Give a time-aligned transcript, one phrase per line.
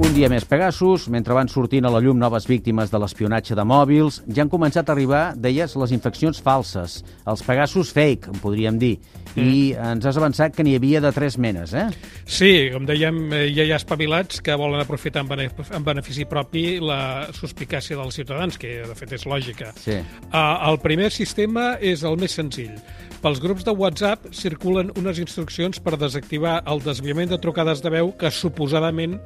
[0.00, 3.64] Un dia més Pegasus, mentre van sortint a la llum noves víctimes de l'espionatge de
[3.68, 8.78] mòbils, ja han començat a arribar, deies, les infeccions falses, els Pegasus fake, en podríem
[8.80, 8.94] dir.
[9.34, 9.42] Mm.
[9.44, 9.60] I
[9.92, 11.86] ens has avançat que n'hi havia de tres menes, eh?
[12.24, 16.24] Sí, com dèiem, eh, ja hi ha espavilats que volen aprofitar en, benef en benefici
[16.28, 19.74] propi la suspicàcia dels ciutadans, que de fet és lògica.
[19.76, 20.00] Sí.
[20.32, 22.76] Uh, el primer sistema és el més senzill.
[23.22, 28.10] Pels grups de WhatsApp circulen unes instruccions per desactivar el desviament de trucades de veu
[28.18, 29.20] que suposadament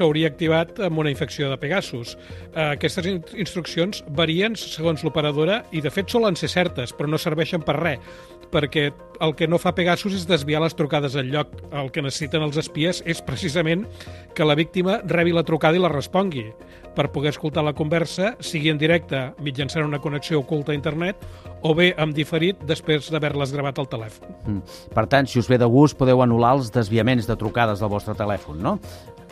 [0.00, 2.16] s'hauria activat amb una infecció de Pegasus.
[2.50, 7.20] Uh, aquestes in instruccions varien segons l'operadora i de fet solen ser certes, però no
[7.20, 8.02] serveixen per res,
[8.50, 8.88] perquè
[9.20, 11.52] el que no fa Pegasus és desviar les trucades al lloc.
[11.76, 13.86] El que necessiten els espies és precisament
[14.34, 16.48] que la víctima rebi la trucada i la respongui
[16.96, 21.22] per poder escoltar la conversa, sigui en directe mitjançant una connexió oculta a internet
[21.62, 24.34] o bé amb diferit després d'haver-les gravat al telèfon.
[24.46, 24.76] Mm.
[24.96, 28.16] Per tant, si us ve de gust, podeu anul·lar els desviaments de trucades del vostre
[28.18, 28.78] telèfon, no?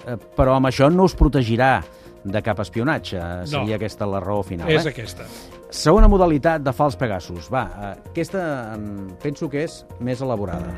[0.06, 1.82] Eh, però amb això no us protegirà
[2.24, 3.20] de cap espionatge.
[3.46, 3.74] Seria No.
[3.74, 4.90] aquesta la raó final, És eh?
[4.90, 5.24] aquesta.
[5.70, 7.48] Segona modalitat de fals Pegasus.
[7.52, 8.76] Va, eh, aquesta
[9.22, 10.72] penso que és més elaborada.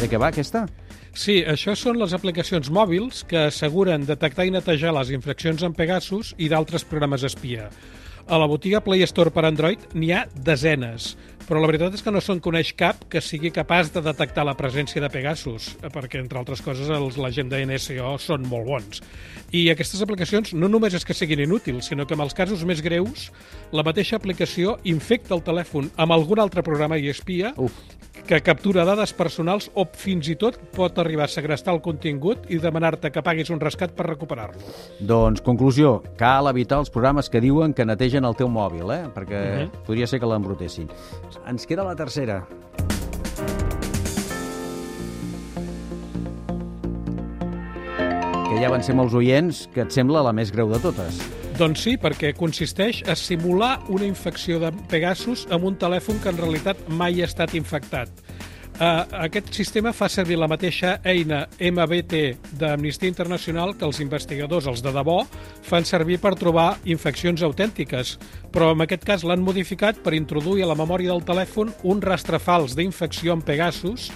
[0.00, 0.66] De què va, aquesta?
[1.14, 6.34] Sí, això són les aplicacions mòbils que asseguren detectar i netejar les infraccions en Pegasus
[6.38, 7.68] i d'altres programes espia.
[8.30, 11.12] A la botiga Play Store per Android n'hi ha desenes,
[11.48, 14.54] però la veritat és que no se'n coneix cap que sigui capaç de detectar la
[14.58, 19.02] presència de Pegasus, perquè, entre altres coses, els, la gent de NSO són molt bons.
[19.50, 22.80] I aquestes aplicacions no només és que siguin inútils, sinó que en els casos més
[22.84, 23.30] greus,
[23.74, 27.74] la mateixa aplicació infecta el telèfon amb algun altre programa i espia Uf.
[28.26, 32.58] Que captura dades personals o fins i tot pot arribar a segrestar el contingut i
[32.62, 34.60] demanar-te que paguis un rescat per recuperar-lo.
[35.00, 39.02] Doncs, conclusió, cal evitar els programes que diuen que netegen el teu mòbil, eh?
[39.14, 39.84] perquè Mhm.
[39.86, 40.88] podria ser que l'embrutessin.
[41.46, 42.46] Ens queda la tercera.
[48.48, 51.41] Que ja van ser molts oients, que et sembla la més greu de totes.
[51.62, 56.40] Doncs sí, perquè consisteix a simular una infecció de Pegasus amb un telèfon que en
[56.40, 58.10] realitat mai ha estat infectat.
[58.72, 64.82] Uh, aquest sistema fa servir la mateixa eina MBT d'Amnistia Internacional que els investigadors, els
[64.82, 65.20] de debò,
[65.62, 68.16] fan servir per trobar infeccions autèntiques,
[68.50, 72.42] però en aquest cas l'han modificat per introduir a la memòria del telèfon un rastre
[72.42, 74.08] fals d'infecció amb Pegasus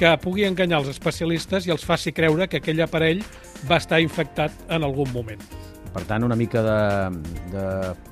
[0.00, 3.20] que pugui enganyar els especialistes i els faci creure que aquell aparell
[3.68, 5.44] va estar infectat en algun moment.
[5.94, 6.78] Per tant, una mica de,
[7.52, 7.66] de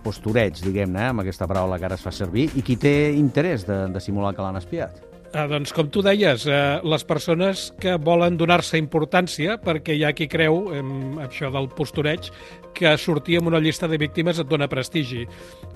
[0.05, 3.67] postureig, diguem-ne, eh, amb aquesta paraula que ara es fa servir, i qui té interès
[3.67, 5.12] de, de simular que l'han espiat?
[5.33, 10.11] Ah, doncs, com tu deies, eh, les persones que volen donar-se importància, perquè hi ha
[10.13, 12.27] qui creu, en això del postureig,
[12.77, 15.25] que sortir en una llista de víctimes et dona prestigi.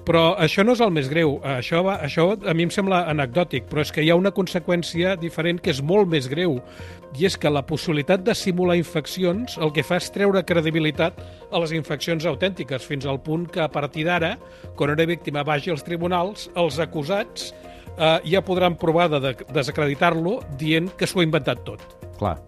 [0.04, 1.38] Però això no és el més greu.
[1.40, 5.16] Això, va, això a mi em sembla anecdòtic, però és que hi ha una conseqüència
[5.16, 6.60] diferent que és molt més greu,
[7.16, 11.16] i és que la possibilitat de simular infeccions el que fa és treure credibilitat
[11.50, 14.34] a les infeccions autèntiques, fins al punt que a partir d'ara,
[14.76, 17.54] quan una víctima vagi als tribunals, els acusats
[17.98, 21.82] eh, ja podran provar de, de desacreditar-lo dient que s'ho ha inventat tot.
[22.20, 22.38] Clar.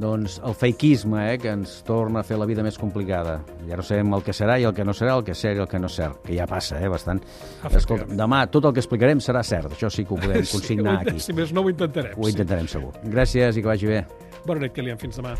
[0.00, 3.40] Doncs el fakeisme, eh, que ens torna a fer la vida més complicada.
[3.68, 5.58] Ja no sabem el que serà i el que no serà, el que és cert
[5.58, 7.20] i el que no és cert, que ja passa, eh, bastant.
[7.68, 11.10] Escolta, demà tot el que explicarem serà cert, això sí que ho podem consignar sí,
[11.10, 11.24] aquí.
[11.26, 12.16] Si més no, ho intentarem.
[12.16, 12.94] Ho intentarem segur.
[13.04, 14.04] Gràcies i que vagi bé.
[14.46, 15.00] Bona nit, Kilian.
[15.00, 15.36] Fins demà.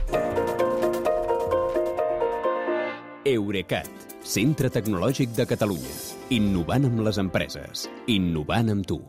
[3.31, 3.89] Eurecat,
[4.25, 5.93] centre tecnològic de Catalunya.
[6.33, 7.85] Innovant amb les empreses.
[8.09, 8.99] Innovant amb tu.